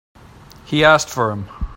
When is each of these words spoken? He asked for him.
He 0.65 0.83
asked 0.83 1.09
for 1.09 1.29
him. 1.29 1.47